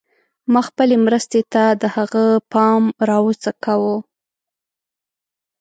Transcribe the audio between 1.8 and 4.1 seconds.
د هغه پام راوڅکاوه.